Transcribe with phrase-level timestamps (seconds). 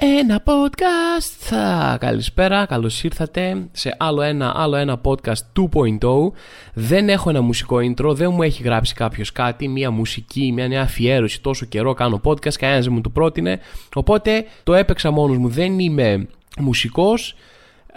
[0.00, 1.54] ένα podcast.
[1.98, 5.42] Καλησπέρα, καλώς ήρθατε σε άλλο ένα, άλλο ένα podcast
[5.72, 6.32] 2.0.
[6.74, 10.82] Δεν έχω ένα μουσικό intro, δεν μου έχει γράψει κάποιος κάτι, μια μουσική, μια νέα
[10.82, 11.40] αφιέρωση.
[11.40, 13.60] Τόσο καιρό κάνω podcast, κανένας δεν μου το πρότεινε.
[13.94, 16.26] Οπότε το έπαιξα μόνος μου, δεν είμαι
[16.58, 17.34] μουσικός.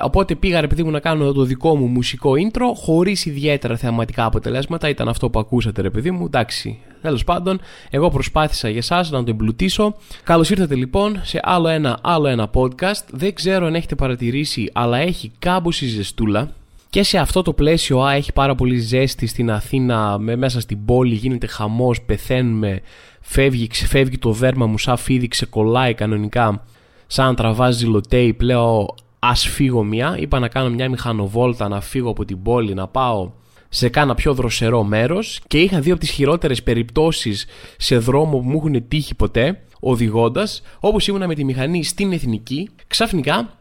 [0.03, 4.25] Οπότε πήγα ρε παιδί μου να κάνω το δικό μου μουσικό intro χωρίς ιδιαίτερα θεαματικά
[4.25, 4.89] αποτελέσματα.
[4.89, 6.25] Ήταν αυτό που ακούσατε ρε παιδί μου.
[6.25, 9.95] Εντάξει, τέλος πάντων, εγώ προσπάθησα για εσάς να το εμπλουτίσω.
[10.23, 13.03] Καλώς ήρθατε λοιπόν σε άλλο ένα, άλλο ένα podcast.
[13.11, 16.51] Δεν ξέρω αν έχετε παρατηρήσει, αλλά έχει κάμποση ζεστούλα.
[16.89, 20.85] Και σε αυτό το πλαίσιο α, έχει πάρα πολύ ζέστη στην Αθήνα, με, μέσα στην
[20.85, 22.81] πόλη, γίνεται χαμός, πεθαίνουμε,
[23.21, 26.63] φεύγει, ξεφεύγει το δέρμα μου σαν φίδι, ξεκολλάει κανονικά,
[27.07, 30.17] σαν να τραβάζει ζηλοτέιπ, λέω ας φύγω μια.
[30.19, 33.31] Είπα να κάνω μια μηχανοβόλτα, να φύγω από την πόλη, να πάω
[33.69, 35.41] σε κάνα πιο δροσερό μέρος.
[35.47, 37.45] Και είχα δύο από τις χειρότερες περιπτώσεις
[37.77, 42.69] σε δρόμο που μου έχουν τύχει ποτέ οδηγώντας, όπως ήμουνα με τη μηχανή στην εθνική.
[42.87, 43.57] Ξαφνικά,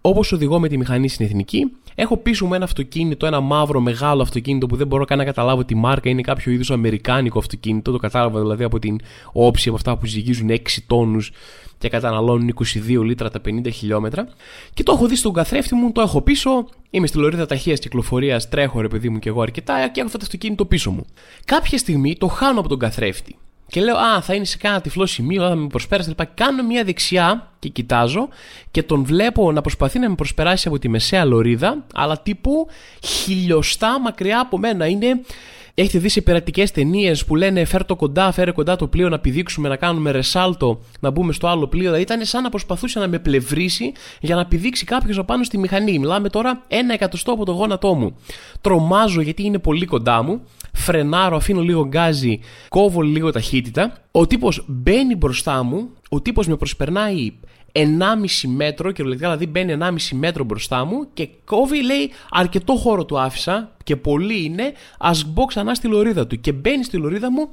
[0.00, 4.22] όπως οδηγώ με τη μηχανή στην εθνική, έχω πίσω μου ένα αυτοκίνητο, ένα μαύρο μεγάλο
[4.22, 6.10] αυτοκίνητο που δεν μπορώ καν να καταλάβω τη μάρκα.
[6.10, 7.92] Είναι κάποιο είδους αμερικάνικο αυτοκίνητο.
[7.92, 8.98] Το κατάλαβα δηλαδή από την
[9.32, 11.30] όψη, από αυτά που ζυγίζουν 6 τόνους
[11.78, 12.54] και καταναλώνουν
[12.98, 14.28] 22 λίτρα τα 50 χιλιόμετρα.
[14.74, 16.68] Και το έχω δει στον καθρέφτη μου, το έχω πίσω.
[16.90, 20.18] Είμαι στη λωρίδα ταχείας κυκλοφορίας, τρέχω ρε παιδί μου και εγώ αρκετά και έχω αυτό
[20.18, 21.04] το αυτοκίνητο πίσω μου.
[21.44, 23.36] Κάποια στιγμή το χάνω από τον καθρέφτη.
[23.70, 26.08] Και λέω, Α, θα είναι σε κάνα τυφλό σημείο, θα με προσπέρασε.
[26.08, 26.24] λοιπά.
[26.24, 28.28] Κάνω μια δεξιά και κοιτάζω
[28.70, 32.66] και τον βλέπω να προσπαθεί να με προσπεράσει από τη μεσαία λωρίδα, αλλά τύπου
[33.04, 34.86] χιλιοστά μακριά από μένα.
[34.86, 35.20] Είναι
[35.80, 39.18] Έχετε δει σε υπερατικές ταινίες που λένε φέρ το κοντά, φέρε κοντά το πλοίο να
[39.18, 41.84] πηδήξουμε, να κάνουμε ρεσάλτο, να μπούμε στο άλλο πλοίο.
[41.84, 45.98] Δηλαδή ήταν σαν να προσπαθούσε να με πλευρίσει για να πηδήξει κάποιος απάνω στη μηχανή.
[45.98, 48.16] Μιλάμε τώρα ένα εκατοστό από το γόνατό μου.
[48.60, 50.40] Τρομάζω γιατί είναι πολύ κοντά μου.
[50.72, 53.92] Φρενάρω, αφήνω λίγο γκάζι, κόβω λίγο ταχύτητα.
[54.10, 57.32] Ο τύπος μπαίνει μπροστά μου, ο τύπος με προσπερνάει
[57.72, 57.86] 1,5
[58.46, 63.72] μέτρο, κυριολεκτικά δηλαδή μπαίνει 1,5 μέτρο μπροστά μου και κόβει, λέει, αρκετό χώρο του άφησα
[63.84, 66.40] και πολύ είναι, ας μπω ξανά στη λωρίδα του.
[66.40, 67.48] Και μπαίνει στη λωρίδα μου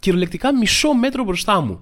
[0.00, 1.80] κυριολεκτικά μισό μέτρο μπροστά μου.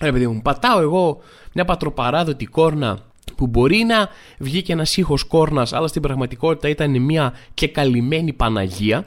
[0.00, 1.20] Ρε παιδί μου, πατάω εγώ
[1.54, 2.98] μια πατροπαράδοτη κόρνα
[3.36, 8.32] που μπορεί να βγει και ένας ήχος κόρνας, αλλά στην πραγματικότητα ήταν μια και καλυμμένη
[8.32, 9.04] Παναγία.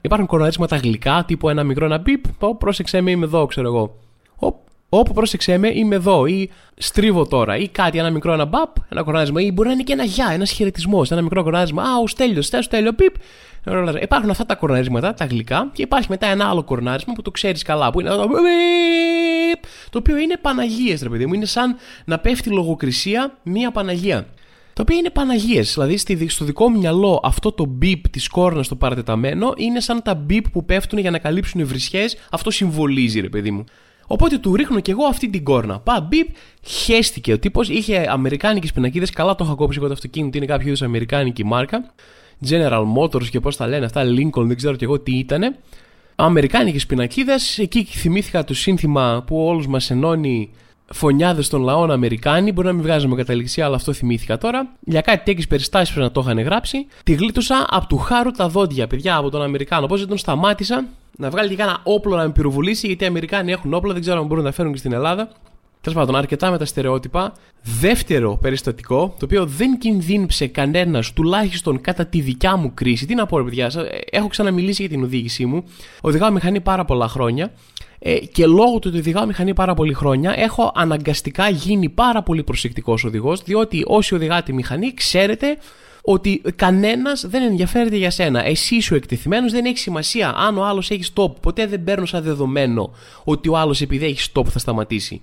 [0.00, 2.24] Υπάρχουν κορναρίσματα γλυκά, τύπου ένα μικρό ένα μπιπ,
[2.58, 3.96] πρόσεξε με, είμαι εδώ, ξέρω εγώ.
[4.92, 9.02] Όπου πρόσεξε με, είμαι εδώ ή στρίβω τώρα ή κάτι, ένα μικρό ένα μπαπ, ένα
[9.02, 11.82] κορνάρισμα ή μπορεί να είναι και ένα γεια, ένας χαιρετισμός, ένα μικρό κορνάρισμα.
[11.82, 13.14] Α, ο Στέλιος, Στέλιο, Στέλιο, πιπ.
[14.02, 17.62] Υπάρχουν αυτά τα κορναρίσματα, τα γλυκά, και υπάρχει μετά ένα άλλο κορνάρισμα που το ξέρεις
[17.62, 18.28] καλά, που είναι το.
[19.90, 21.34] Το οποίο είναι Παναγίες, ρε παιδί μου.
[21.34, 24.26] Είναι σαν να πέφτει λογοκρισία μία Παναγία.
[24.72, 25.72] Το οποίο είναι Παναγίες.
[25.74, 25.96] Δηλαδή,
[26.28, 30.48] στο δικό μου μυαλό, αυτό το μπιπ της κόρνας στο παρατεταμένο είναι σαν τα μπιπ
[30.48, 32.16] που πέφτουν για να καλύψουν βρισχές.
[32.30, 33.64] Αυτό συμβολίζει, ρε παιδί μου.
[34.12, 35.78] Οπότε του ρίχνω και εγώ αυτή την κόρνα.
[35.78, 36.28] Πα, μπιπ,
[36.62, 37.32] χέστηκε.
[37.32, 39.10] Ο τύπος είχε αμερικάνικες πινακίδες.
[39.10, 41.92] Καλά το είχα κόψει εγώ το αυτοκίνητο, είναι κάποιο είδους αμερικάνικη μάρκα.
[42.48, 45.58] General Motors και πώς τα λένε αυτά, Lincoln, δεν ξέρω και εγώ τι ήτανε.
[46.14, 47.58] Αμερικάνικες πινακίδες.
[47.58, 50.50] Εκεί θυμήθηκα το σύνθημα που όλους μας ενώνει
[50.92, 52.52] φωνιάδες των λαών Αμερικάνοι.
[52.52, 54.72] Μπορεί να μην βγάζουμε καταληξία, αλλά αυτό θυμήθηκα τώρα.
[54.80, 56.86] Για κάτι τέτοιες περιστάσεις πρέπει να το είχαν γράψει.
[57.04, 59.86] Τη γλίτωσα από του χάρου τα δόντια, παιδιά, από τον Αμερικάνο.
[59.86, 60.84] Πώς δεν τον σταμάτησα
[61.20, 64.20] να βγάλει και κανένα όπλο να με πυροβολήσει, γιατί οι Αμερικάνοι έχουν όπλα, δεν ξέρω
[64.20, 65.28] αν μπορούν να φέρουν και στην Ελλάδα.
[65.80, 67.32] Τέλος πάντων, αρκετά με τα στερεότυπα.
[67.62, 73.06] Δεύτερο περιστατικό, το οποίο δεν κινδύνεψε κανένας, τουλάχιστον κατά τη δικιά μου κρίση.
[73.06, 73.70] Τι να πω, ρε παιδιά,
[74.10, 75.64] έχω ξαναμιλήσει για την οδήγησή μου.
[76.00, 77.52] Οδηγάω μηχανή πάρα πολλά χρόνια.
[77.98, 82.42] Ε, και λόγω του ότι οδηγάω μηχανή πάρα πολύ χρόνια, έχω αναγκαστικά γίνει πάρα πολύ
[82.42, 85.56] προσεκτικός οδηγός, διότι όσοι οδηγάτε μηχανή, ξέρετε
[86.02, 88.44] ότι κανένας δεν ενδιαφέρεται για σένα.
[88.44, 91.34] Εσύ είσαι ο εκτεθειμένος, δεν έχει σημασία αν ο άλλος έχει stop.
[91.40, 92.90] Ποτέ δεν παίρνω σαν δεδομένο
[93.24, 95.20] ότι ο άλλος επειδή έχει stop θα σταματήσει.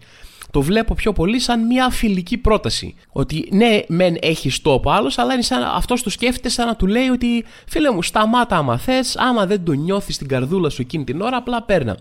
[0.52, 2.96] Το βλέπω πιο πολύ σαν μια φιλική πρόταση.
[3.12, 5.34] Ότι ναι, μεν έχει stop ο άλλος, αλλά
[5.76, 9.64] αυτός το σκέφτεται σαν να του λέει ότι φίλε μου, σταμάτα άμα θες, άμα δεν
[9.64, 11.98] το νιώθεις στην καρδούλα σου εκείνη την ώρα, απλά παίρνα.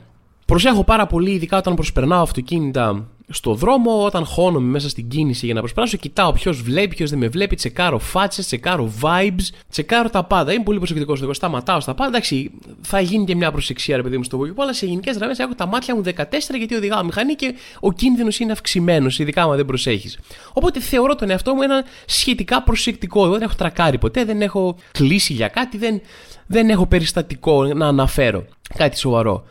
[0.47, 5.55] Προσέχω πάρα πολύ, ειδικά όταν προσπερνάω αυτοκίνητα στο δρόμο, όταν χώνομαι μέσα στην κίνηση για
[5.55, 10.25] να προσπεράσω, κοιτάω ποιος βλέπει, ποιος δεν με βλέπει, τσεκάρω φάτσες, τσεκάρω vibes, τσεκάρω τα
[10.25, 10.53] πάντα.
[10.53, 11.35] Είμαι πολύ προσεκτικός εγώ.
[11.35, 12.09] Σταματάω στα πάντα.
[12.09, 12.51] Εντάξει,
[12.81, 15.55] θα γίνει και μια προσεξία, ρε παιδί μου, στο Google, αλλά σε γενικές γραμμές έχω
[15.55, 16.13] τα μάτια μου 14
[16.59, 20.19] γιατί οδηγάω μηχανή και ο κίνδυνος είναι αυξημένος, ειδικά αν δεν προσέχεις.
[20.53, 23.25] Οπότε θεωρώ τον εαυτό μου ένα σχετικά προσεκτικό.
[23.25, 26.01] Εγώ δεν έχω τρακάρει ποτέ, δεν έχω κλείσει για κάτι, δεν,
[26.47, 28.45] δεν έχω περιστατικό να αναφέρω.
[28.77, 29.45] Κάτι σοβαρό.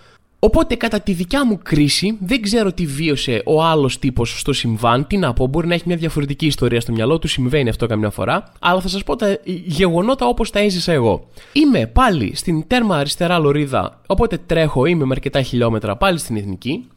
[0.46, 5.08] Οπότε κατά τη δικιά μου κρίση δεν ξέρω τι βίωσε ο άλλος τύπος στο συμβάν.
[5.08, 8.10] Τι να πω, μπορεί να έχει μια διαφορετική ιστορία στο μυαλό του, συμβαίνει αυτό καμιά
[8.10, 8.52] φορά.
[8.60, 11.28] Αλλά θα σας πω τα γεγονότα όπως τα έζησα εγώ.
[11.52, 16.88] Είμαι πάλι στην τέρμα αριστερά λωρίδα, οπότε τρέχω, είμαι με αρκετά χιλιόμετρα πάλι στην εθνική.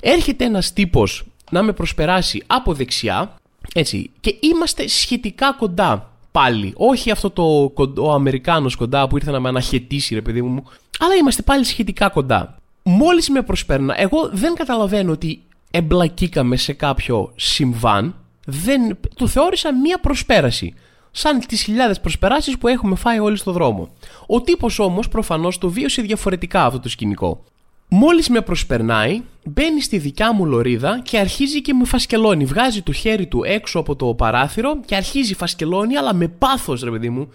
[0.00, 3.34] Έρχεται ένας τύπος να με προσπεράσει από δεξιά,
[3.74, 6.72] έτσι, και είμαστε σχετικά κοντά πάλι.
[6.76, 10.64] Όχι αυτό το ο Αμερικάνος κοντά που ήρθε να με αναχαιτήσει, ρε παιδί μου,
[10.98, 12.58] αλλά είμαστε πάλι σχετικά κοντά.
[12.90, 18.14] Μόλις με προσπέρνα, εγώ δεν καταλαβαίνω ότι εμπλακήκαμε σε κάποιο συμβάν,
[18.46, 20.74] δεν, το θεώρησα μία προσπέραση.
[21.10, 23.88] Σαν τις χιλιάδες προσπεράσεις που έχουμε φάει όλοι στο δρόμο.
[24.26, 27.44] Ο τύπος όμως προφανώς το βίωσε διαφορετικά αυτό το σκηνικό.
[27.88, 32.44] Μόλις με προσπερνάει, μπαίνει στη δικιά μου λωρίδα και αρχίζει και με φασκελώνει.
[32.44, 36.90] Βγάζει το χέρι του έξω από το παράθυρο και αρχίζει φασκελώνει, αλλά με πάθος, ρε
[36.90, 37.28] παιδί μου.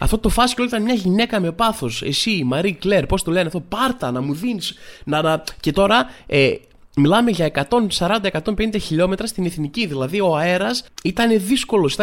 [0.00, 2.02] Αυτό το φάσκελο ήταν μια γυναίκα με πάθος.
[2.02, 4.74] Εσύ, η Μαρή Κλέρ, πώς το λένε αυτό, πάρτα να μου δίνεις.
[5.04, 5.42] Να, να...
[5.60, 6.54] Και τώρα ε,
[7.00, 7.50] Μιλάμε για
[8.50, 9.86] 140-150 χιλιόμετρα στην εθνική.
[9.86, 11.96] Δηλαδή ο αέρας ήταν δύσκολος.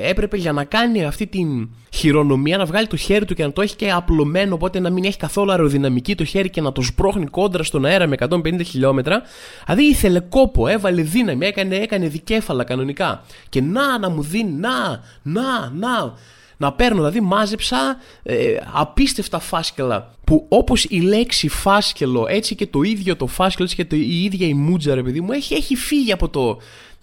[0.00, 3.62] Έπρεπε για να κάνει αυτή την χειρονομία να βγάλει το χέρι του και να το
[3.62, 4.54] έχει και απλωμένο.
[4.54, 8.06] Οπότε να μην έχει καθόλου αεροδυναμική το χέρι και να το σπρώχνει κόντρα στον αέρα
[8.06, 9.22] με 150 χιλιόμετρα.
[9.64, 13.24] Δηλαδή ήθελε κόπο, έβαλε δύναμη, έκανε, έκανε δικέφαλα κανονικά.
[13.48, 16.14] Και να, να μου δίνει, να, να, να
[16.60, 16.96] να παίρνω.
[16.96, 23.26] Δηλαδή μάζεψα ε, απίστευτα φάσκελα που όπως η λέξη φάσκελο έτσι και το ίδιο το
[23.26, 26.28] φάσκελο έτσι και το, η ίδια η μούτζα ρε παιδί μου έχει, έχει φύγει από
[26.28, 26.58] το,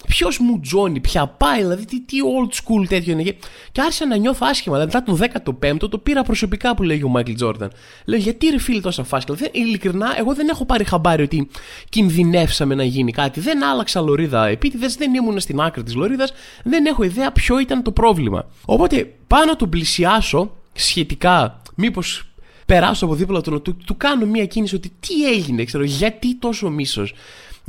[0.08, 3.24] Ποιος μου τζώνει, πια πάει, δηλαδή τι, τι old school τέτοιο είναι.
[3.72, 4.76] Και άρχισα να νιώθω άσχημα.
[4.78, 5.42] Δηλαδή, μετά το
[5.84, 7.72] 15ο το πήρα προσωπικά που λέγει ο Μάικλ Τζόρνταν.
[8.06, 9.38] Λέω, γιατί ρε φίλοι τόσα φάσκελα.
[9.38, 11.50] Δεν, ειλικρινά, εγώ δεν έχω πάρει χαμπάρι ότι
[11.90, 13.40] κινδυνεύσαμε να γίνει κάτι.
[13.40, 16.34] Δεν άλλαξα λωρίδα επίτηδες, δεν ήμουν στην άκρη της λωρίδας.
[16.64, 18.46] Δεν έχω ιδέα ποιο ήταν το πρόβλημα.
[18.66, 22.28] Οπότε πάω να τον πλησιάσω σχετικά, μήπως
[22.66, 26.70] περάσω από δίπλα του, του, του κάνω μια κίνηση ότι τι έγινε, ξέρω, γιατί τόσο
[26.70, 27.14] μίσος.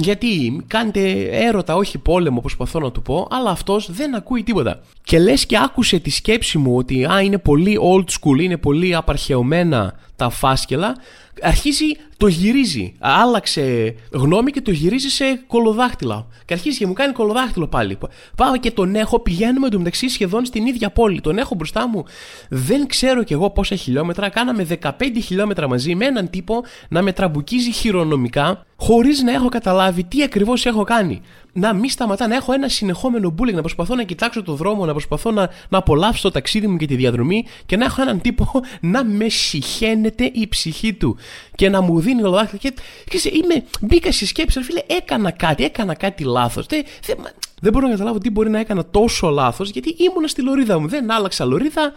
[0.00, 4.81] Γιατί κάνετε έρωτα, όχι πόλεμο, προσπαθώ να του πω, αλλά αυτός δεν ακούει τίποτα.
[5.03, 8.95] Και λες και άκουσε τη σκέψη μου ότι α, είναι πολύ old school, είναι πολύ
[8.95, 10.97] απαρχαιωμένα τα φάσκελα,
[11.43, 11.85] αρχίζει,
[12.17, 12.94] το γυρίζει.
[12.99, 16.26] Άλλαξε γνώμη και το γυρίζει σε κολοδάχτυλα.
[16.44, 17.99] Και αρχίζει και μου κάνει κολοδάχτυλο πάλι.
[18.37, 21.20] Πάω και τον έχω, πηγαίνουμε εντωμεταξύ σχεδόν στην ίδια πόλη.
[21.20, 22.05] Τον έχω μπροστά μου.
[22.49, 24.29] Δεν ξέρω κι εγώ πόσα χιλιόμετρα.
[24.29, 24.90] Κάναμε 15
[25.25, 30.67] χιλιόμετρα μαζί με έναν τύπο να με τραμπουκίζει χειρονομικά, χωρίς να έχω καταλάβει τι ακριβώς
[30.67, 31.20] έχω κάνει
[31.58, 34.93] να μην σταματά, να έχω ένα συνεχόμενο bullying, να προσπαθώ να κοιτάξω το δρόμο, να
[34.93, 38.50] προσπαθώ να, να απολαύσω το ταξίδι μου και τη διαδρομή και να έχω έναν τύπο
[38.81, 41.17] να με συχαίνεται η ψυχή του
[41.55, 42.61] και να μου δίνει το δάχτυλο.
[42.61, 42.73] Και,
[43.05, 46.67] και είμαι, μπήκα στη σκέψη, φίλε, έκανα κάτι, έκανα κάτι λάθος.
[46.67, 47.17] Δεν, δεν,
[47.61, 50.89] δεν μπορώ να καταλάβω τι μπορεί να έκανα τόσο λάθος, γιατί ήμουνα στη λωρίδα μου.
[50.89, 51.93] Δεν άλλαξα λωρίδα.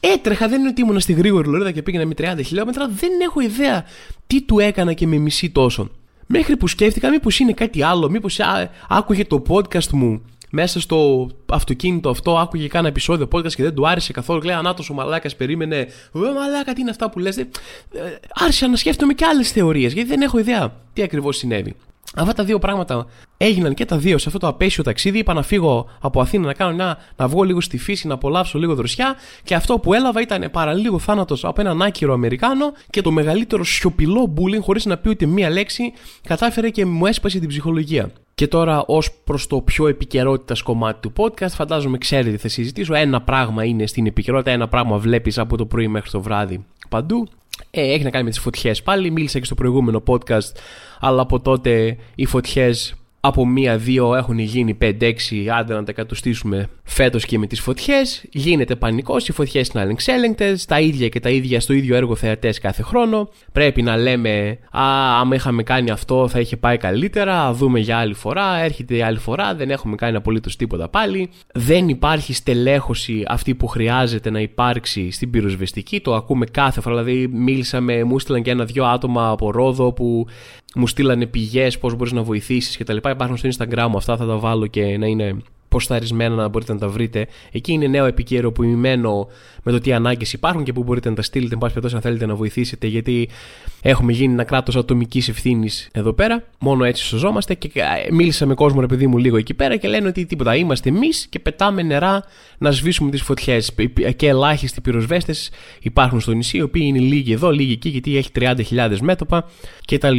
[0.00, 2.88] Έτρεχα, δεν είναι ότι ήμουν στη γρήγορη λωρίδα και πήγαινα με 30 χιλιόμετρα.
[2.88, 3.84] Δεν έχω ιδέα
[4.26, 5.90] τι του έκανα και με μισή τόσο.
[6.26, 8.40] Μέχρι που σκέφτηκα μήπως είναι κάτι άλλο, μήπως
[8.88, 13.88] άκουγε το podcast μου μέσα στο αυτοκίνητο αυτό, άκουγε κάνα επεισόδιο podcast και δεν του
[13.88, 14.42] άρεσε καθόλου.
[14.42, 15.86] Λέει Ανάτος ο Μαλάκας περίμενε.
[16.12, 17.36] Βε Μαλάκα, τι είναι αυτά που λες.
[17.36, 17.48] Ε,
[18.34, 21.76] άρχισα να σκέφτομαι και άλλες θεωρίες γιατί δεν έχω ιδέα τι ακριβώς συνέβη.
[22.16, 23.06] Αυτά τα δύο πράγματα
[23.36, 25.18] έγιναν και τα δύο σε αυτό το απέσιο ταξίδι.
[25.18, 28.58] Είπα να φύγω από Αθήνα να κάνω ένα, να βγω λίγο στη φύση, να απολαύσω
[28.58, 29.14] λίγο δροσιά.
[29.44, 34.34] Και αυτό που έλαβα ήταν παραλίγο θάνατος από έναν άκυρο Αμερικάνο και το μεγαλύτερο σιωπηλό
[34.36, 35.92] bullying, χωρίς να πει ούτε μία λέξη,
[36.28, 38.10] κατάφερε και μου έσπασε την ψυχολογία.
[38.40, 42.94] Και τώρα, ως προς το πιο επικαιρότητας κομμάτι του podcast, φαντάζομαι ξέρετε τι θα συζητήσω.
[42.94, 47.28] Ένα πράγμα είναι στην επικαιρότητα, ένα πράγμα βλέπεις από το πρωί μέχρι το βράδυ παντού.
[47.70, 50.52] Ε, έχει να κάνει με τις φωτιές πάλι, μίλησα και στο προηγούμενο podcast,
[51.00, 55.12] αλλά από τότε οι φωτιές από μία-δύο έχουν γίνει 5-6,
[55.58, 58.24] άντε να τα κατουστήσουμε φέτος και με τις φωτιές.
[58.32, 62.58] Γίνεται πανικός, οι φωτιές είναι ανεξέλεγκτε, τα ίδια και τα ίδια στο ίδιο έργο θεατές
[62.58, 63.28] κάθε χρόνο.
[63.52, 64.82] Πρέπει να λέμε, Α,
[65.20, 68.56] άμα είχαμε κάνει αυτό θα είχε πάει καλύτερα, α δούμε για άλλη φορά.
[68.62, 71.30] Έρχεται η άλλη φορά, δεν έχουμε κάνει απολύτως τίποτα πάλι.
[71.54, 76.00] Δεν υπάρχει στελέχωση αυτή που χρειάζεται να υπάρξει στην πυροσβεστική.
[76.00, 77.02] Το ακούμε κάθε φορά.
[77.02, 80.26] Δηλαδή, μίλησα με, μου στείλαν και ένα-δυο άτομα από Ρόδο που
[80.74, 82.96] μου στείλανε πηγές, πώς μπορείς να βοηθήσεις κτλ.
[82.96, 85.36] Υπάρχουν στο Instagram μου αυτά, θα τα βάλω και να είναι
[85.70, 87.26] ποσταρισμένα να μπορείτε να τα βρείτε.
[87.52, 89.28] Εκεί είναι νέο επικαιροποιημένο
[89.62, 92.02] με το τι ανάγκες υπάρχουν και που μπορείτε να τα στείλετε, εν πάση περιπτώσει, αν
[92.10, 93.28] θέλετε να βοηθήσετε, γιατί
[93.82, 96.44] έχουμε γίνει ένα κράτος ατομικής ευθύνης εδώ πέρα.
[96.58, 97.54] Μόνο έτσι σωζόμαστε.
[97.54, 97.70] Και
[98.10, 100.56] μίλησα με κόσμο, επειδή μου, λίγο εκεί πέρα και λένε ότι τίποτα.
[100.56, 102.24] Είμαστε εμείς και πετάμε νερά
[102.58, 103.74] να σβήσουμε τις φωτιές.
[104.16, 105.50] Και ελάχιστοι πυροσβέστες
[105.80, 109.48] υπάρχουν στο νησί, οι οποίοι είναι λίγοι εδώ, λίγοι εκεί, γιατί έχει 30.000 μέτωπα
[109.86, 110.18] κτλ.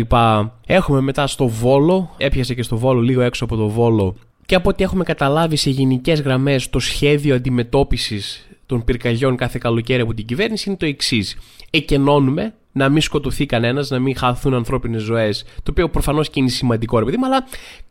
[0.66, 4.16] Έχουμε μετά στο Βόλο, έπιασε και στο Βόλο, λίγο έξω από το Βόλο,
[4.52, 10.02] και από ό,τι έχουμε καταλάβει σε γενικές γραμμές, το σχέδιο αντιμετώπισης των πυρκαγιών κάθε καλοκαίρι
[10.02, 11.38] από την κυβέρνηση είναι το εξής.
[11.70, 16.50] Εκενώνουμε να μην σκοτωθεί κανένας, να μην χαθούν ανθρώπινες ζωές, το οποίο προφανώς και είναι
[16.50, 17.44] σημαντικό, ρε παιδί μου, αλλά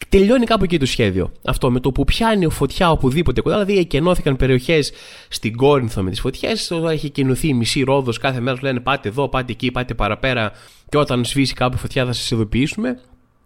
[0.09, 1.33] τελειώνει κάπου εκεί το σχέδιο.
[1.45, 4.93] Αυτό με το που πιάνει φωτιά οπουδήποτε κοντά, δηλαδή εκενώθηκαν περιοχές
[5.29, 9.09] στην Κόρινθο με τις φωτιές, τώρα έχει κινηθεί η μισή ρόδος κάθε μέρα, λένε πάτε
[9.09, 10.53] εδώ, πάτε εκεί, πάτε παραπέρα,
[10.89, 13.01] και όταν σβήσει κάπου φωτιά θα σας ειδοποιήσουμε.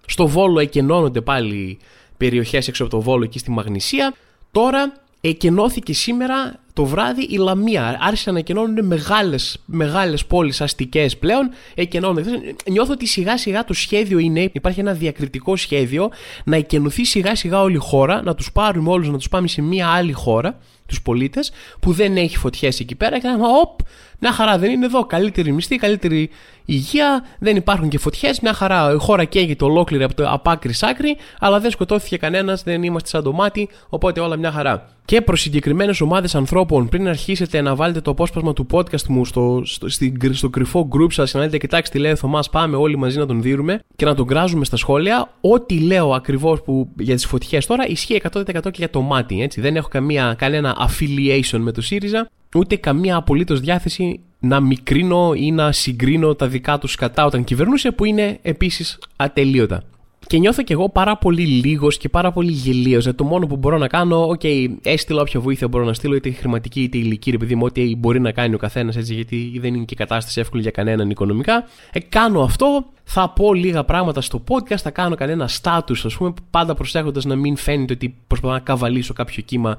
[0.07, 1.79] Στο Βόλο εκενώνονται πάλι
[2.17, 4.15] περιοχές έξω από το Βόλο εκεί στη Μαγνησία.
[4.51, 7.99] Τώρα εκενώθηκε σήμερα το βράδυ η Λαμία.
[8.01, 11.51] Άρχισαν να εκενώνουν μεγάλες, μεγάλες πόλεις αστικές πλέον.
[11.75, 12.25] Εκενώνουν.
[12.71, 16.11] Νιώθω ότι σιγά σιγά το σχέδιο είναι, υπάρχει ένα διακριτικό σχέδιο
[16.45, 19.63] να εκενωθεί σιγά σιγά όλη η χώρα, να τους πάρουμε όλους, να τους πάμε σε
[19.63, 23.81] μια άλλη χώρα, τους πολίτες, που δεν έχει φωτιές εκεί πέρα και να οπ,
[24.19, 26.31] μια χαρά δεν είναι εδώ, καλύτερη μισθή, καλύτερη
[26.65, 28.41] υγεία, δεν υπάρχουν και φωτιές.
[28.41, 28.93] Μια χαρά.
[28.93, 32.83] Η χώρα καίγεται ολόκληρη από, το, από άκρη σ' άκρη, αλλά δεν σκοτώθηκε κανένας, δεν
[32.83, 34.89] είμαστε σαν το μάτι, οπότε όλα μια χαρά.
[35.07, 39.63] Και προς συγκεκριμένες ομάδες ανθρώπων, πριν αρχίσετε να βάλετε το απόσπασμα του podcast μου στο,
[39.65, 39.87] στο,
[40.33, 43.19] στο κρυφό group σας και να λέτε: Κοιτάξτε, τι λέει ο Θωμάς, πάμε όλοι μαζί
[43.19, 45.31] να τον δίνουμε και να τον κράζουμε στα σχόλια.
[45.41, 46.63] Ό,τι λέω ακριβώς
[46.99, 49.43] για τις φωτιές τώρα ισχύει 100% και για το Μάτι.
[49.43, 49.61] Έτσι.
[49.61, 55.51] Δεν έχω καμία, κανένα affiliation με το ΣΥΡΙΖΑ ούτε καμία απολύτως διάθεση να μικρύνω ή
[55.51, 59.83] να συγκρίνω τα δικά τους κατά όταν κυβερνούσε που είναι επίσης ατελείωτα.
[60.27, 63.03] Και νιώθω κι εγώ πάρα πολύ λίγος και πάρα πολύ γελοίος.
[63.03, 66.15] Δηλαδή, το μόνο που μπορώ να κάνω, OK, okay, έστειλα όποια βοήθεια μπορώ να στείλω,
[66.15, 69.75] είτε χρηματική είτε υλική, επειδή μου, ό,τι μπορεί να κάνει ο καθένας έτσι, γιατί δεν
[69.75, 71.65] είναι και κατάσταση εύκολη για κανέναν οικονομικά.
[71.93, 76.35] Ε, κάνω αυτό, θα πω λίγα πράγματα στο podcast, θα κάνω κανένα status, ας πούμε,
[76.51, 79.79] πάντα προσέχοντας να μην φαίνεται ότι προσπαθώ να καβαλήσω κάποιο κύμα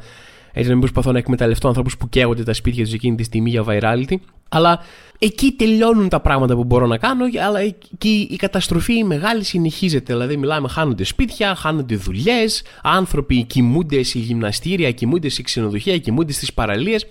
[0.57, 3.49] έτσι να μην προσπαθώ να εκμεταλλευτώ ανθρώπους που καίγονται τα σπίτια τους εκείνη τη στιγμή
[3.49, 4.15] για virality.
[4.49, 4.79] Αλλά
[5.19, 10.13] εκεί τελειώνουν τα πράγματα που μπορώ να κάνω, αλλά εκεί η καταστροφή η μεγάλη συνεχίζεται.
[10.13, 16.53] Δηλαδή, μιλάμε, χάνονται σπίτια, χάνονται δουλειές, άνθρωποι κοιμούνται σε γυμναστήρια, κοιμούνται σε ξενοδοχεία, κοιμούνται στις
[16.53, 17.05] παραλίες.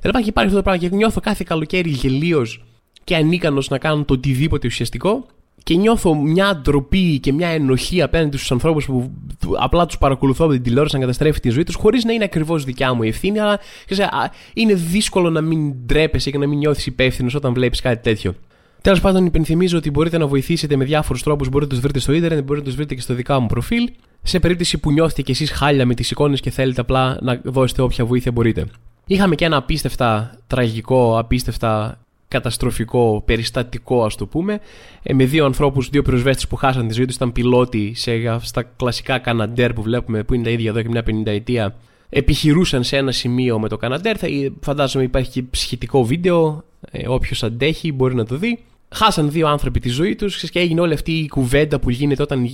[0.00, 2.64] Δηλαδή, και υπάρχει αυτό το πράγμα και νιώθω κάθε καλοκαίρι γελίος
[3.04, 5.26] και ανίκανος να κάνω το οτιδήποτε ουσιαστικό
[5.64, 9.10] και νιώθω μια ντροπή και μια ενοχή απέναντι στους ανθρώπους που
[9.58, 12.64] απλά τους παρακολουθώ από την τηλεόραση να καταστρέφει τη ζωή τους, χωρίς να είναι ακριβώς
[12.64, 14.12] δικιά μου η ευθύνη, αλλά ξέρεις,
[14.54, 18.34] είναι δύσκολο να μην ντρέπεσαι και να μην νιώθεις υπεύθυνος όταν βλέπεις κάτι τέτοιο.
[18.82, 21.48] Τέλος πάντων, υπενθυμίζω ότι μπορείτε να βοηθήσετε με διάφορους τρόπους.
[21.48, 23.90] Μπορείτε να τους βρείτε στο ίντερνετ, μπορείτε να τους βρείτε και στο δικά μου προφίλ.
[24.22, 27.82] Σε περίπτωση που νιώθετε κι εσείς χάλια με τις εικόνες και θέλετε απλά να δώσετε
[27.82, 28.66] όποια βοήθεια μπορείτε.
[29.06, 31.98] Είχαμε και ένα απίστευτα τραγικό, απίστευτα
[32.34, 34.60] καταστροφικό, περιστατικό, ας το πούμε,
[35.02, 38.62] ε, με δύο ανθρώπους, δύο πυροσβέστες που χάσαν τη ζωή τους, ήταν πιλότοι σε, στα
[38.62, 41.74] κλασικά Καναντέρ που βλέπουμε, που είναι τα ίδια εδώ και μια πενηνταετία.
[42.08, 44.16] Επιχειρούσαν σε ένα σημείο με το Καναντέρ.
[44.60, 46.64] Φαντάζομαι υπάρχει και σχετικό βίντεο.
[46.90, 48.58] Ε, Όποιος αντέχει μπορεί να το δει
[48.94, 52.48] χάσαν δύο άνθρωποι τη ζωή τους και έγινε όλη αυτή η κουβέντα που γίνεται όταν,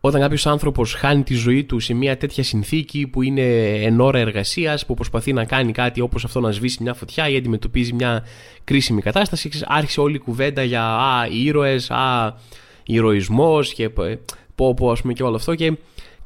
[0.00, 3.42] όταν κάποιος άνθρωπος χάνει τη ζωή του σε μια τέτοια συνθήκη που είναι
[3.82, 7.36] εν ώρα εργασίας, που προσπαθεί να κάνει κάτι όπως αυτό να σβήσει μια φωτιά ή
[7.36, 8.24] αντιμετωπίζει μια
[8.64, 9.50] κρίσιμη κατάσταση.
[9.64, 12.34] Άρχισε όλη η κουβέντα για α, ήρωες, α,
[12.84, 13.88] ηρωισμός και
[14.54, 15.54] πω, πω, ας πούμε και όλο αυτό.
[15.54, 15.72] Και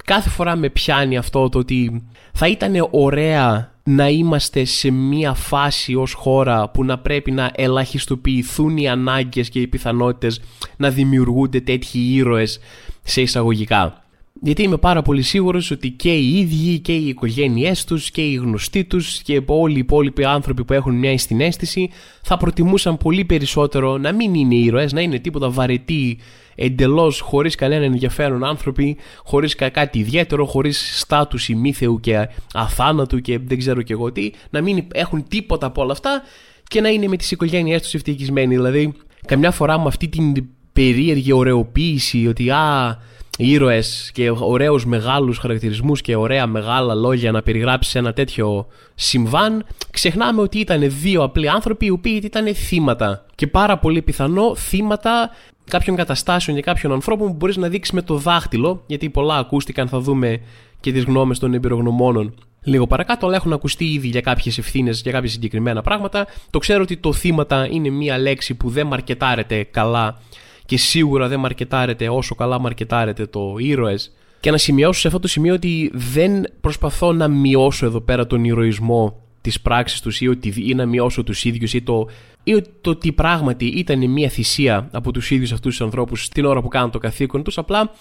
[0.04, 5.94] κάθε φορά με πιάνει αυτό το ότι θα ήταν ωραία να είμαστε σε μια φάση
[5.94, 10.40] ως χώρα που να πρέπει να ελαχιστοποιηθούν οι ανάγκες και οι πιθανότητες
[10.76, 12.60] να δημιουργούνται τέτοιοι ήρωες
[13.02, 14.07] σε εισαγωγικά.
[14.40, 18.34] Γιατί είμαι πάρα πολύ σίγουρος ότι και οι ίδιοι και οι οικογένειές τους και οι
[18.34, 21.90] γνωστοί τους και όλοι οι υπόλοιποι άνθρωποι που έχουν μια συνέστηση
[22.22, 26.18] θα προτιμούσαν πολύ περισσότερο να μην είναι ήρωες, να είναι τίποτα βαρετοί
[26.54, 33.58] εντελώς χωρίς κανένα ενδιαφέρον άνθρωποι, χωρίς κάτι ιδιαίτερο, χωρίς στάτους ημίθεου και αθάνατου και δεν
[33.58, 36.22] ξέρω και εγώ τι, να μην έχουν τίποτα από όλα αυτά
[36.68, 38.54] και να είναι με τις οικογένειές τους ευτυχισμένοι.
[38.54, 38.92] Δηλαδή,
[39.26, 42.98] καμιά φορά με αυτή την περίεργη ωρεοποίηση ότι α,
[43.40, 50.40] ήρωες και ωραίους μεγάλους χαρακτηρισμούς και ωραία μεγάλα λόγια να περιγράψει ένα τέτοιο συμβάν, ξεχνάμε
[50.40, 53.24] ότι ήταν δύο απλοί άνθρωποι οι οποίοι ήταν θύματα.
[53.34, 55.30] Και πάρα πολύ πιθανό θύματα
[55.70, 59.88] κάποιων καταστάσεων και κάποιων ανθρώπων που μπορείς να δείξεις με το δάχτυλο, γιατί πολλά ακούστηκαν,
[59.88, 60.40] θα δούμε
[60.80, 65.12] και τις γνώμες των εμπειρογνωμόνων λίγο παρακάτω, αλλά έχουν ακουστεί ήδη για κάποιες ευθύνες, για
[65.12, 66.26] κάποια συγκεκριμένα πράγματα.
[66.50, 70.18] Το ξέρω ότι το θύματα είναι μία λέξη που δεν μαρκετάρεται καλά
[70.68, 74.14] και σίγουρα δεν μαρκετάρεται όσο καλά μαρκετάρεται το ήρωες.
[74.40, 78.44] Και να σημειώσω σε αυτό το σημείο ότι δεν προσπαθώ να μειώσω εδώ πέρα τον
[78.44, 82.08] ηρωισμό της πράξης τους ή, ότι, ή να μειώσω τους ίδιους ή το,
[82.44, 86.60] ή το ότι πράγματι ήταν μια θυσία από τους ίδιους αυτούς τους ανθρώπους την ώρα
[86.60, 87.58] που κάνουν το καθήκον τους.
[87.58, 87.92] Απλά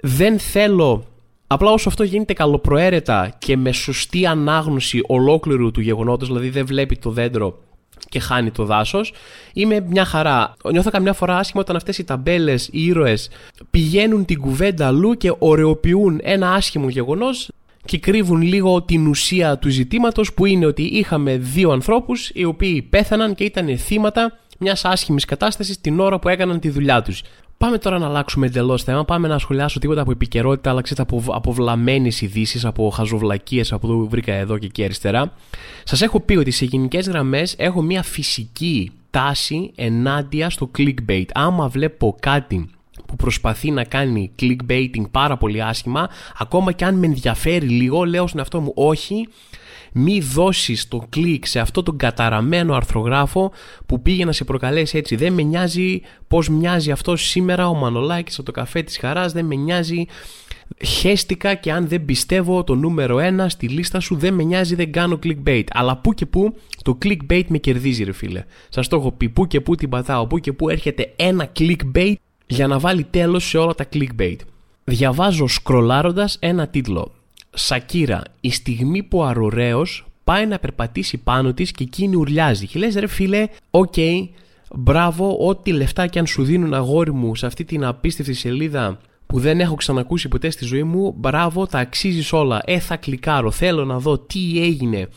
[0.00, 1.04] δεν θέλω.
[1.46, 6.96] Απλά όσο αυτό γίνεται καλοπροαίρετα και με σωστή ανάγνωση ολόκληρου του γεγονότος, δηλαδή δεν βλέπει
[6.96, 7.58] το δέντρο
[8.08, 9.12] και χάνει το δάσος.
[9.52, 10.54] Είμαι μια χαρά.
[10.70, 13.30] Νιώθω καμιά φορά άσχημα όταν αυτές οι ταμπέλες, οι ήρωες
[13.70, 17.50] πηγαίνουν την κουβέντα αλλού και ωρεοποιούν ένα άσχημο γεγονός
[17.84, 22.82] και κρύβουν λίγο την ουσία του ζητήματος που είναι ότι είχαμε δύο ανθρώπους οι οποίοι
[22.82, 27.22] πέθαναν και ήταν θύματα μιας άσχημης κατάστασης την ώρα που έκαναν τη δουλειά τους.
[27.58, 29.04] Πάμε τώρα να αλλάξουμε εντελώς θέμα.
[29.04, 33.86] Πάμε να σχολιάσω τίποτα από επικαιρότητα, αλλά ξέρετε από, από βλαμμένες ειδήσεις, από χαζοβλακίες από
[33.86, 35.32] εδώ που βρήκα εδώ και εκεί αριστερά.
[35.84, 41.26] Σας έχω πει ότι σε γενικές γραμμές έχω μια φυσική τάση ενάντια στο clickbait.
[41.34, 42.70] Άμα βλέπω κάτι
[43.06, 46.08] που προσπαθεί να κάνει clickbaiting πάρα πολύ άσχημα,
[46.38, 49.28] ακόμα και αν με ενδιαφέρει λίγο, λέω στον εαυτό μου όχι,
[49.96, 53.52] μη δώσεις το κλικ σε αυτό τον καταραμένο αρθρογράφο
[53.86, 55.16] που πήγε να σε προκαλέσει έτσι.
[55.16, 59.44] Δεν με νοιάζει πώς μοιάζει αυτό σήμερα ο Μανολάκης από το καφέ της χαράς, δεν
[59.44, 60.06] με νοιάζει
[60.84, 64.92] χέστηκα και αν δεν πιστεύω το νούμερο 1 στη λίστα σου δεν με νοιάζει δεν
[64.92, 65.64] κάνω clickbait.
[65.70, 68.44] Αλλά που και που το clickbait με κερδίζει ρε φίλε.
[68.68, 72.14] Σας το έχω πει που και που την πατάω που και που έρχεται ένα clickbait
[72.46, 74.36] για να βάλει τέλος σε όλα τα clickbait.
[74.84, 77.13] Διαβάζω σκρολάροντας ένα τίτλο
[77.54, 82.66] Σακίρα, η στιγμή που ο αρουραίος πάει να περπατήσει πάνω της και εκείνη ουρλιάζει.
[82.66, 84.28] Και λες ρε φίλε, OK, okay,
[84.74, 89.40] μπράβο, ό,τι λεφτά και αν σου δίνουν αγόρι μου σε αυτή την απίστευτη σελίδα που
[89.40, 92.62] δεν έχω ξανακούσει ποτέ στη ζωή μου, μπράβο, τα αξίζεις όλα.
[92.64, 95.08] Ε, θα κλικάρω, θέλω να δω τι έγινε,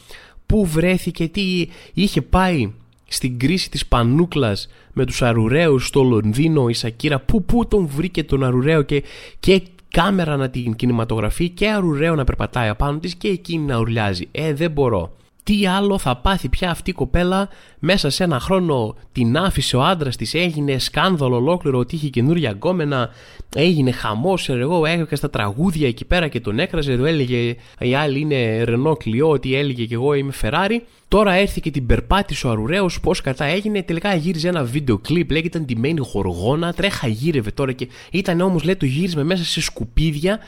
[0.46, 2.72] πού βρέθηκε, τι είχε πάει
[3.08, 8.24] στην κρίση της Πανούκλας με τους Αρουραίους στο Λονδίνο η Σακύρα, πού, πού τον βρήκε
[8.24, 9.04] τον Αρουραίο και,
[9.40, 9.62] και
[9.98, 14.28] κάμερα να την κινηματογραφεί και αρουραίο να περπατάει απάνω της και εκείνη να ουρλιάζει.
[14.32, 15.12] Ε, δεν μπορώ.
[15.48, 17.50] Τι άλλο θα πάθει πια αυτή η κοπέλα
[17.80, 22.52] μέσα σε ένα χρόνο την άφησε ο άντρας της, έγινε σκάνδαλο ολόκληρο ότι είχε καινούργια
[22.52, 23.10] γκόμενα,
[23.56, 24.50] έγινε χαμός.
[24.50, 26.92] Εγώ έγραφε στα τραγούδια εκεί πέρα και τον έκραζε.
[26.92, 30.80] Εδώ έλεγε η άλλη είναι Ρενό Κλειό, ότι έλεγε και εγώ είμαι Ferrari.
[31.08, 33.84] Τώρα έρθει και την περπάτησε ο Αρουραίος, πώς κατά έγινε.
[33.84, 38.76] Τελικά γύριζε ένα βίντεο κλιπ, λέγεται ντυμένη χοργόνα, τρέχα γύρευε τώρα και ήταν όμως λέει
[38.76, 40.40] το γύρισμα μέσα σε σκουπίδια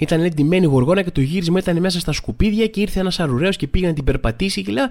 [0.00, 3.50] ήταν λέει ντυμένη γοργόνα και το γύρισμα ήταν μέσα στα σκουπίδια και ήρθε ένας αρουραίο
[3.50, 4.84] και πήγε να την περπατήσει και λέει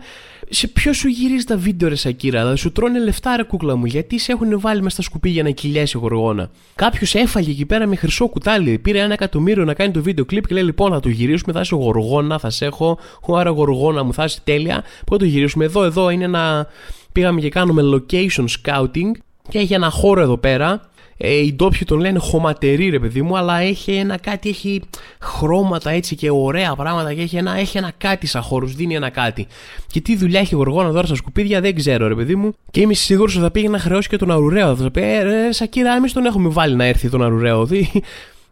[0.49, 3.85] Σε ποιο σου γυρίζει τα βίντεο, ρε Σακύρα, δηλαδή σου τρώνε λεφτά, ρε κούκλα μου,
[3.85, 6.49] γιατί σε έχουν βάλει μέσα στα σκουπίδια να κυλιάσει γοργόνα.
[6.75, 10.47] Κάποιος έφαγε εκεί πέρα με χρυσό κουτάλι, πήρε ένα εκατομμύριο να κάνει το βίντεο κλειπ
[10.47, 14.13] και λέει Λοιπόν, θα το γυρίσουμε, θα είσαι γοργόνα, θα σε έχω, άρα γοργόνα μου,
[14.13, 14.83] θα είσαι τέλεια.
[15.05, 16.67] Πού το γυρίσουμε, εδώ, εδώ είναι ένα.
[17.11, 19.11] Πήγαμε και κάνουμε location scouting
[19.49, 20.88] και έχει ένα χώρο εδώ πέρα
[21.21, 24.81] ε, οι ντόπιοι τον λένε χωματερή ρε παιδί μου, αλλά έχει ένα κάτι, έχει
[25.19, 29.09] χρώματα έτσι και ωραία πράγματα και έχει ένα, έχει ένα κάτι σαν χώρους, δίνει ένα
[29.09, 29.47] κάτι.
[29.91, 32.53] Και τι δουλειά έχει γοργόνας τώρα στα σκουπίδια δεν ξέρω ρε παιδί μου.
[32.71, 34.75] Και είμαι σίγουρος ότι θα πήγε να χρεώσει και τον Αρουραίο.
[34.75, 37.67] Θα πει, ε, ρε, Σακύρα, εμείς τον έχουμε βάλει να έρθει τον Αρουραίο.
[37.67, 37.89] Τι,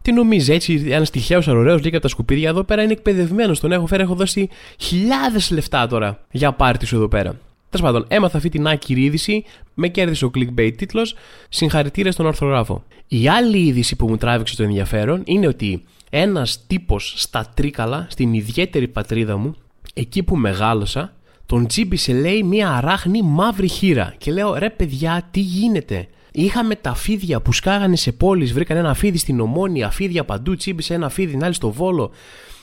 [0.02, 3.60] τι νομίζεις, έτσι, ένα τυχαίο αρουραίος λίγα από τα σκουπίδια εδώ πέρα είναι εκπαιδευμένος.
[3.60, 7.38] Τον έχω φέρει, έχω δώσει χιλιάδες λεφτά τώρα για πάρτι σου εδώ πέρα.
[7.70, 11.14] Τέλος πάντων, έμαθα αυτή την άκυρη είδηση, με κέρδισε ο clickbait τίτλος.
[11.48, 12.84] Συγχαρητήρια στον ορθογράφο.
[13.08, 18.32] Η άλλη είδηση που μου τράβηξε το ενδιαφέρον είναι ότι ένας τύπος στα Τρίκαλα, στην
[18.32, 19.54] ιδιαίτερη πατρίδα μου,
[19.94, 21.12] εκεί που μεγάλωσα,
[21.46, 24.14] τον τσίμπησε λέει μια αράχνη μαύρη χείρα.
[24.18, 28.94] Και λέω ρε παιδιά, τι γίνεται; Είχαμε τα φίδια που σκάγανε σε πόλεις, βρήκαν ένα
[28.94, 32.10] φίδι στην Ομόνια, φίδια παντού, τσίμπησε ένα φίδι, άλλη στο Βόλο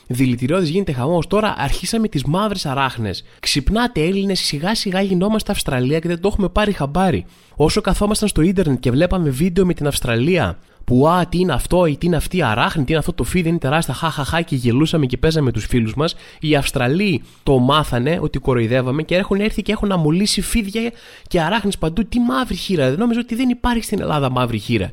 [0.07, 1.27] δηλητηριώδης γίνεται χαμός.
[1.27, 3.23] Τώρα αρχίσαμε τις μαύρες αράχνες.
[3.39, 7.25] Ξυπνάτε Έλληνες, σιγά σιγά γινόμαστε Αυστραλία και δεν το έχουμε πάρει χαμπάρι.
[7.55, 11.85] Όσο καθόμασταν στο ίντερνετ και βλέπαμε βίντεο με την Αυστραλία που α, τι είναι αυτό,
[11.85, 14.55] ή τι είναι αυτή η αράχνη, τι είναι αυτό το φίδι, είναι τεράστια, χαχαχά και
[14.55, 16.15] γελούσαμε και παίζαμε τους φίλους μας.
[16.39, 20.91] Οι Αυστραλοί το μάθανε ότι κοροϊδεύαμε και έχουν έρθει και έχουν αμολύσει φίδια
[21.27, 22.05] και αράχνες παντού.
[22.05, 22.89] Τι μαύρη χείρα.
[22.89, 24.91] Δεν νόμιζα ότι δεν υπάρχει στην Ελλάδα μαύρη χείρα.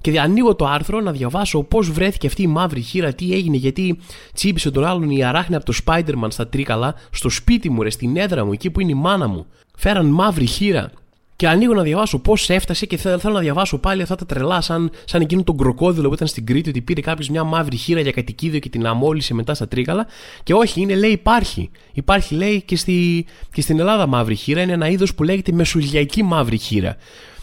[0.00, 3.98] Και ανοίγω το άρθρο να διαβάσω πώς βρέθηκε αυτή η μαύρη χείρα, τι έγινε, γιατί
[4.34, 8.16] τσίπησε τον άλλον η αράχνη από το Spider-Man στα τρίκαλα, στο σπίτι μου, ρε, στην
[8.16, 9.46] έδρα μου, εκεί που είναι η μάνα μου.
[9.76, 10.90] Φέραν μαύρη χείρα.
[11.36, 14.60] Και ανοίγω να διαβάσω πώς έφτασε και θέλω, θέλω να διαβάσω πάλι αυτά τα τρελά,
[14.60, 18.00] σαν, σαν εκείνο τον κροκόδιλο που ήταν στην Κρήτη, ότι πήρε κάποιος μια μαύρη χείρα
[18.00, 20.06] για κατοικίδιο και την αμόλυσε μετά στα τρίκαλα.
[20.42, 21.70] Και όχι, είναι λέει υπάρχει.
[21.92, 24.62] Υπάρχει λέει και, στη, και στην Ελλάδα μαύρη χείρα.
[24.62, 26.96] Είναι ένα είδος που λέγεται μεσογειακή μαύρη χείρα.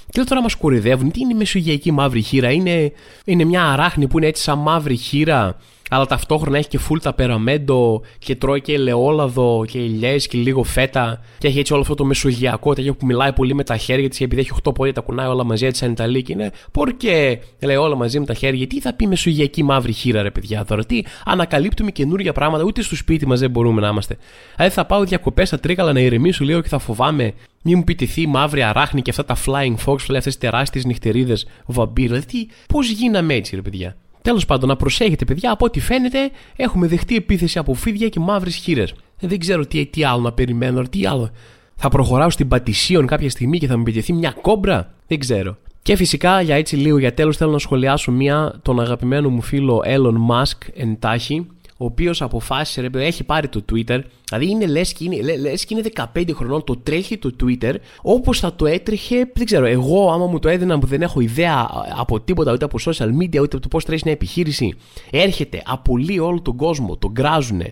[0.09, 1.11] Και λέω τώρα μας κορυδεύουν.
[1.11, 2.91] Τι είναι η μεσογειακή μαύρη χείρα; Είναι,
[3.25, 5.57] είναι μια αράχνη που είναι έτσι σαν μαύρη χείρα
[5.89, 11.21] αλλά ταυτόχρονα έχει και full ταπεραμέντο και τρώει και ελαιόλαδο και ηλιές και λίγο φέτα
[11.37, 14.17] και έχει έτσι όλο αυτό το μεσογειακό τέτοιο που μιλάει πολύ με τα χέρια της
[14.17, 17.39] και επειδή έχει 8 πόδια τα κουνάει όλα μαζί έτσι σαν Ιταλή και είναι πορκέ
[17.59, 20.85] λέει όλα μαζί με τα χέρια τι θα πει μεσογειακή μαύρη χείρα ρε παιδιά τώρα;
[20.85, 24.17] Τι ανακαλύπτουμε καινούργια πράγματα ούτε στο σπίτι μας δεν μπορούμε να είμαστε
[24.55, 27.33] δηλαδή θα πάω διακοπές στα τρίκαλα να ηρεμήσω λίγο και θα φοβάμαι
[27.67, 30.85] μη μου πιτηθεί η μαύρη αράχνη και αυτά τα flying fox, δηλαδή αυτές τις τεράστιες
[30.85, 32.07] νυχτερίδες βαμπύρ.
[32.07, 33.95] Δηλαδή, πώς γίναμε έτσι, ρε παιδιά;
[34.27, 38.55] Τέλος πάντων, να προσέχετε, παιδιά, από ό,τι φαίνεται έχουμε δεχτεί επίθεση από φίδια και μαύρες
[38.55, 38.93] χείρες.
[39.19, 41.29] Ε, δεν ξέρω τι, τι άλλο να περιμένω, τι άλλο.
[41.75, 45.57] Θα προχωράω στην Πατησίων κάποια στιγμή και θα μου επιτεθεί μια κόμπρα; Δεν ξέρω.
[45.81, 49.83] Και φυσικά για έτσι λίγο για τέλος θέλω να σχολιάσω μία τον αγαπημένο μου φίλο
[49.85, 53.99] Elon Musk εντάχει ο οποίος αποφάσισε, ρε, έχει πάρει το Twitter.
[54.29, 58.39] Δηλαδή είναι λες και, είναι, λες και είναι 15 χρονών, το τρέχει το Twitter όπως
[58.39, 59.31] θα το έτρεχε.
[59.33, 62.77] Δεν ξέρω, εγώ άμα μου το έδιναν που δεν έχω ιδέα από τίποτα, ούτε από
[62.85, 64.73] social media, ούτε από το πώς τρέχει μια επιχείρηση,
[65.09, 67.71] έρχεται, απολύει όλο τον κόσμο, τον γκράζουνε,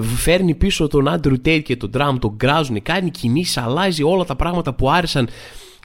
[0.00, 4.36] φέρνει πίσω τον Andrew Tate και τον Trump, τον γκράζουνε, κάνει κινήσεις, αλλάζει όλα τα
[4.36, 5.28] πράγματα που άρεσαν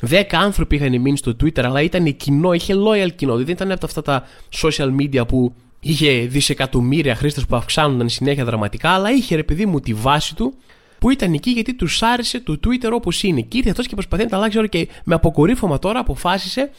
[0.09, 3.35] 10 άνθρωποι είχαν μείνει στο Twitter, αλλά ήταν κοινό, είχε loyal κοινό.
[3.35, 4.23] Δεν ήταν από αυτά τα
[4.61, 9.79] social media που είχε δισεκατομμύρια χρήστες που αυξάνονταν συνέχεια δραματικά, αλλά είχε ρε παιδί μου
[9.79, 10.53] τη βάση του
[10.99, 13.41] που ήταν εκεί γιατί τους άρεσε το Twitter όπως είναι.
[13.41, 16.69] Και ήρθε αυτός και προσπαθεί να τα αλλάξει και με αποκορύφωμα τώρα αποφάσισε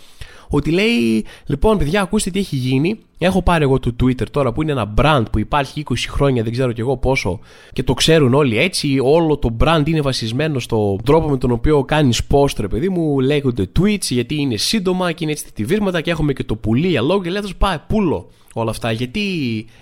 [0.48, 2.98] ότι λέει: Λοιπόν, παιδιά, ακούστε τι έχει γίνει.
[3.18, 6.53] Έχω πάρει εγώ το Twitter τώρα που είναι ένα brand που υπάρχει 20 χρόνια, δεν
[6.53, 7.38] ξέρω κι εγώ πόσο,
[7.72, 8.98] και το ξέρουν όλοι έτσι.
[9.03, 13.20] Όλο το brand είναι βασισμένο στον τρόπο με τον οποίο κάνεις post, ρε παιδί μου.
[13.20, 17.03] Λέγονται tweets γιατί είναι σύντομα και είναι έτσι τυπήματα και έχουμε και το πουλί για
[17.03, 18.92] λόγο και λέει: Πάει, πούλο όλα αυτά.
[18.92, 19.20] Γιατί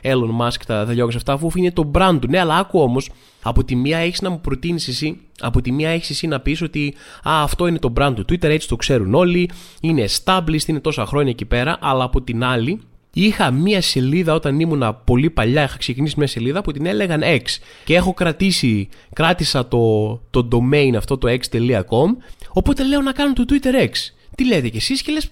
[0.02, 2.28] Elon Musk τα, τα διώξει αυτά, αφού είναι το brand του.
[2.28, 3.10] Ναι, αλλά άκου όμως,
[3.42, 6.62] από τη μία έχεις να μου προτείνεις εσύ, από τη μία έχεις εσύ να πεις
[6.62, 6.94] ότι
[7.28, 11.06] α, αυτό είναι το brand του Twitter, έτσι το ξέρουν όλοι, είναι established, είναι τόσα
[11.06, 12.80] χρόνια εκεί πέρα, αλλά από την άλλη
[13.14, 17.42] Είχα μία σελίδα όταν ήμουνα πολύ παλιά, είχα ξεκινήσει μια σελίδα που την έλεγαν X
[17.84, 22.16] και έχω κρατήσει, κράτησα το, το domain αυτό το x.com
[22.48, 23.90] οπότε λέω να κάνω το Twitter X.
[24.34, 25.30] Τι λέτε κι εσείς και λες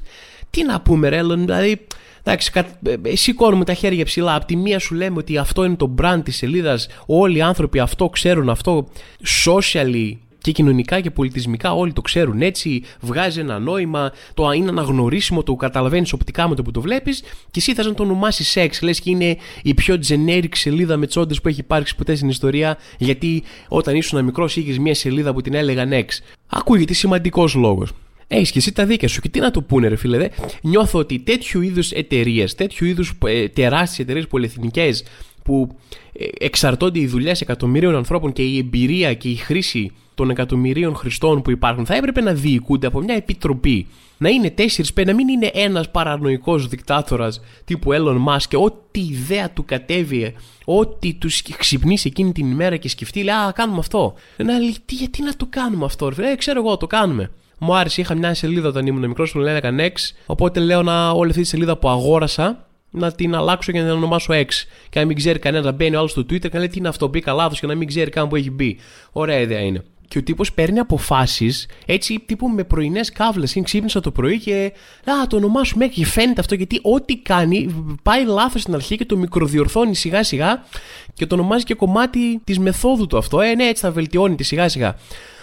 [0.50, 1.86] τι να πούμε ρε δηλαδή
[2.24, 4.34] Εντάξει, ε, ε, σηκώνουμε τα χέρια ψηλά.
[4.34, 6.88] Απ' τη μία σου λέμε ότι αυτό είναι το brand της σελίδας.
[7.06, 8.88] Όλοι οι άνθρωποι αυτό ξέρουν, αυτό
[9.44, 15.42] socially και κοινωνικά και πολιτισμικά όλοι το ξέρουν έτσι, βγάζει ένα νόημα, το είναι αναγνωρίσιμο,
[15.42, 18.82] το καταλαβαίνεις οπτικά με το που το βλέπεις και εσύ θα να το ονομάσεις σεξ.
[18.82, 22.78] Λες και είναι η πιο generic σελίδα με τσόντες που έχει υπάρξει ποτέ στην ιστορία,
[22.98, 26.06] γιατί όταν ήσουν μικρός είχες μια σελίδα που την έλεγαν X.
[26.46, 27.92] Ακούγεται σημαντικός λόγος.
[28.32, 29.20] Έχεις και εσύ τα δίκαια σου.
[29.20, 30.18] Και τι να το πούνε, ρε φίλε.
[30.18, 30.28] Δε;
[30.62, 35.04] Νιώθω ότι τέτοιου είδους εταιρείες, τέτοιου είδους ε, τεράστιες εταιρείες πολυεθνικές
[35.42, 35.76] που
[36.12, 41.42] ε, εξαρτώνται οι δουλειές εκατομμυρίων ανθρώπων και η εμπειρία και η χρήση των εκατομμυρίων χρηστών
[41.42, 43.86] που υπάρχουν θα έπρεπε να διοικούνται από μια επιτροπή.
[44.18, 49.50] Να είναι 4-5, να μην είναι ένας παρανοϊκός δικτάτορας τύπου Elon Musk και ό,τι ιδέα
[49.50, 54.14] του κατέβει, ό,τι τους ξυπνήσει εκείνη την ημέρα και σκεφτεί, λέει Α, κάνουμε αυτό.
[54.36, 57.30] Να λέει, τι, γιατί να το κάνουμε αυτό, ρε, ε, ξέρω εγώ, το κάνουμε.
[57.58, 59.94] Μου άρεσε, είχα μια σελίδα όταν ήμουν μικρός που λένε X.
[60.26, 63.94] Οπότε λέω να όλη αυτή τη σελίδα που αγόρασα να την αλλάξω και να την
[63.94, 64.48] ονομάσω X.
[64.88, 66.88] Και να μην ξέρει κανένα να μπαίνει άλλος στο Twitter και να λέει τι είναι
[66.88, 68.78] αυτό, μπήκα λάθος και να μην ξέρει καν που έχει μπει.
[69.12, 69.84] Ωραία ιδέα είναι.
[70.10, 73.46] Και ο τύπος παίρνει αποφάσεις έτσι τύπου με πρωινές κάβλε.
[73.54, 74.72] Είναι ξύπνησα το πρωί και.
[75.04, 79.16] Α, το ονομάσουμε και φαίνεται αυτό γιατί ό,τι κάνει πάει λάθος στην αρχή και το
[79.16, 80.64] μικροδιορθώνει σιγά σιγά
[81.14, 83.40] και το ονομάζει και κομμάτι της μεθόδου του αυτό.
[83.40, 84.96] Ε, ναι, έτσι θα βελτιώνει σιγά σιγά.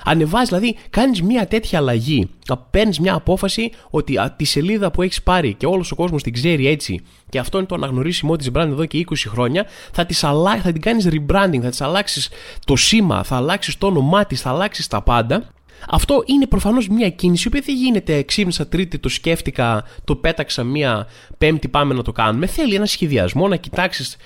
[0.09, 2.29] Ανεβάζεις, δηλαδή, κάνεις μια τέτοια αλλαγή.
[2.69, 6.33] Παίρνεις μια απόφαση ότι α, τη σελίδα που έχεις πάρει και όλος ο κόσμος την
[6.33, 10.23] ξέρει έτσι, και αυτό είναι το αναγνωρίσιμό τη brand εδώ και 20 χρόνια, θα, τις
[10.23, 10.57] αλλα...
[10.57, 12.29] θα την κάνεις rebranding, θα τη αλλάξεις
[12.65, 15.51] το σήμα, θα αλλάξεις το όνομά της, θα αλλάξεις τα πάντα.
[15.89, 21.07] Αυτό είναι προφανώς μια κίνηση που δεν γίνεται ξύπνησα Τρίτη, το σκέφτηκα, το πέταξα μία
[21.37, 22.45] Πέμπτη, πάμε να το κάνουμε.
[22.45, 24.17] Θέλει ένα σχεδιασμό, να κοιτάξεις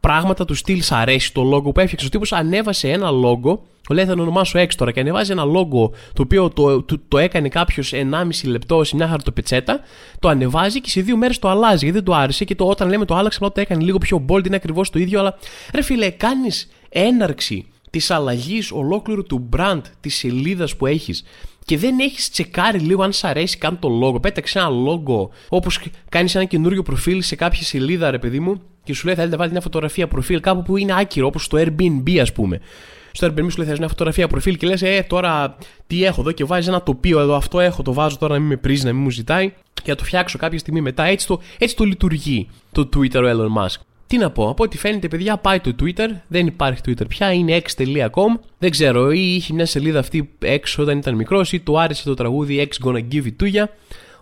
[0.00, 2.06] πράγματα του στυλ αρέσει το logo που έφτιαξε.
[2.06, 3.58] Ο τύπος ανέβασε ένα logo,
[3.90, 7.18] λέει θα το ονομάσω έξω τώρα και ανεβάζει ένα logo το οποίο το, το, το
[7.18, 9.80] έκανε κάποιος 1,5 λεπτό σε μια χαρτοπετσέτα,
[10.18, 12.88] το ανεβάζει και σε δύο μέρες το αλλάζει γιατί δεν του άρεσε και το, όταν
[12.88, 15.18] λέμε το άλλαξε, απλά το έκανε λίγο πιο bold, είναι ακριβώς το ίδιο.
[15.18, 15.38] Αλλά
[15.74, 21.24] ρε φίλε, κάνεις έναρξη της αλλαγής ολόκληρου του brand της σελίδας που έχεις
[21.72, 24.22] και δεν έχεις τσεκάρει λίγο αν σ' αρέσει καν το logo.
[24.22, 28.94] Πέταξε ένα logo όπως κάνεις ένα καινούριο προφίλ σε κάποια σελίδα, ρε παιδί μου, και
[28.94, 32.18] σου λέει θέλετε να βάλετε μια φωτογραφία προφίλ κάπου που είναι άκυρο, όπως στο Airbnb,
[32.20, 32.60] ας πούμε.
[33.12, 35.56] Στο Airbnb σου λέει θέλεις μια φωτογραφία προφίλ και λες, Ε, τώρα
[35.86, 37.34] τι έχω εδώ και βάζεις ένα τοπίο εδώ.
[37.34, 39.96] Αυτό έχω, το βάζω τώρα να μην με πρίζει, να μην μου ζητάει και να
[39.96, 41.04] το φτιάξω κάποια στιγμή μετά.
[41.04, 43.80] Έτσι το, έτσι το λειτουργεί το Twitter ο Elon Musk.
[44.12, 46.08] Τι να πω, από ό,τι φαίνεται, παιδιά, πάει το Twitter.
[46.28, 48.40] Δεν υπάρχει Twitter πια, είναι x.com.
[48.58, 52.14] Δεν ξέρω, ή είχε μια σελίδα αυτή έξω όταν ήταν μικρός, ή του άρεσε το
[52.14, 53.64] τραγούδι X Gonna Give It To Ya.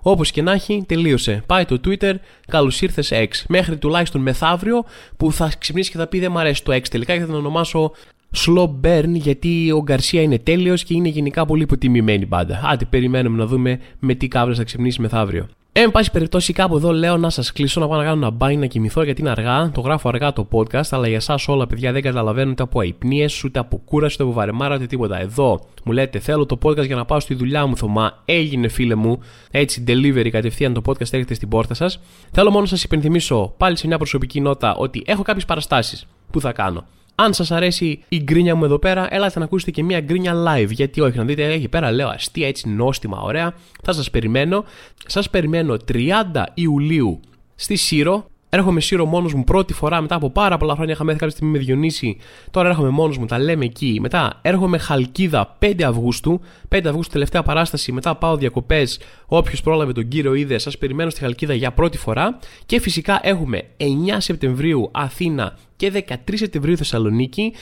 [0.01, 1.43] Όπως και να έχει, τελείωσε.
[1.47, 2.15] Πάει το Twitter,
[2.47, 3.29] καλώς ήρθες X.
[3.49, 4.85] Μέχρι τουλάχιστον μεθαύριο
[5.17, 7.35] που θα ξυπνήσει και θα πει Δεν μου αρέσει το X τελικά και θα τον
[7.35, 7.93] ονομάσω
[8.37, 12.61] Slow Burn γιατί ο Γκαρσία είναι τέλειος και είναι γενικά πολύ υποτιμημένη πάντα.
[12.65, 15.49] Άντε, περιμένουμε να δούμε με τι κάβλε θα ξυπνήσει μεθαύριο.
[15.73, 18.57] Εν πάση περιπτώσει, κάπου εδώ λέω να σας κλείσω να πάω να κάνω ένα μπάι
[18.57, 19.71] να κοιμηθώ γιατί είναι αργά.
[19.75, 23.45] Το γράφω αργά το podcast, αλλά για εσάς όλα παιδιά δεν καταλαβαίνω ούτε από αϊπνίες,
[23.45, 25.21] ούτε από κούραση, ούτε από βαρεμάρα, ούτε τίποτα.
[25.21, 28.23] Εδώ μου λέτε θέλω το podcast για να πάω στη δουλειά μου, Θωμά.
[28.25, 29.19] Έγινε φίλε μου,
[29.51, 32.01] έτσι delivery κατευθείαν το podcast έρχεται στην πόρτα σας.
[32.31, 36.41] Θέλω μόνο να σας υπενθυμίσω πάλι σε μια προσωπική νότα ότι έχω κάποιες παραστάσεις που
[36.41, 36.85] θα κάνω.
[37.23, 40.71] Αν σας αρέσει η γκρίνια μου εδώ πέρα, έλατε να ακούσετε και μια γκρίνια live.
[40.71, 43.55] Γιατί όχι, να δείτε εκεί πέρα λέω αστεία έτσι νόστιμα, ωραία.
[43.83, 44.65] Θα σας περιμένω.
[45.07, 47.21] Σας περιμένω 30 Ιουλίου
[47.55, 48.30] στη Σύρο.
[48.53, 50.93] Έρχομαι Σύρο μόνος μου πρώτη φορά μετά από πάρα πολλά χρόνια.
[50.93, 52.17] Είχαμε έρθει κάποια στιγμή με Διονύση.
[52.51, 53.99] Τώρα έρχομαι μόνος μου, τα λέμε εκεί.
[54.01, 56.41] Μετά έρχομαι Χαλκίδα 5 Αυγούστου.
[56.69, 57.93] 5 Αυγούστου τελευταία παράσταση.
[57.93, 59.01] Μετά πάω διακοπές.
[59.27, 62.39] Όποιος πρόλαβε τον κύριο είδε, σας περιμένω στη Χαλκίδα για πρώτη φορά.
[62.67, 63.85] Και φυσικά έχουμε 9
[64.19, 67.53] Σεπτεμβρίου Αθήνα και 13 Σεπτεμβρίου Θεσσαλονίκη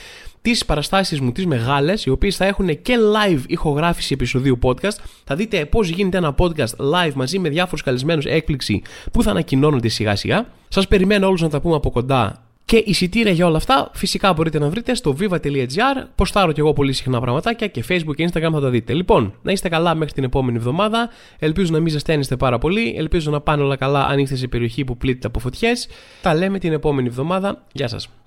[0.51, 4.97] τις παραστάσεις μου, τις μεγάλες, οι οποίες θα έχουν και live ηχογράφηση επεισοδίου podcast.
[5.23, 8.81] Θα δείτε πώς γίνεται ένα podcast live μαζί με διάφορους καλεσμένους έκπληξη
[9.11, 10.45] που θα ανακοινώνονται σιγά σιγά.
[10.67, 14.59] Σας περιμένω όλους να τα πούμε από κοντά και εισιτήρια για όλα αυτά φυσικά μπορείτε
[14.59, 16.05] να βρείτε στο viva.gr.
[16.15, 18.93] Ποστάρω κι εγώ πολύ συχνά πραγματάκια και Facebook και Instagram θα τα δείτε.
[18.93, 21.09] Λοιπόν, να είστε καλά μέχρι την επόμενη εβδομάδα.
[21.39, 22.93] Ελπίζω να μην ζεσταίνεστε πάρα πολύ.
[22.97, 25.87] Ελπίζω να πάνε όλα καλά αν είστε σε περιοχή που πλήττεται από φωτιές.
[26.21, 27.65] Τα λέμε την επόμενη εβδομάδα.
[27.71, 28.18] Γεια σας.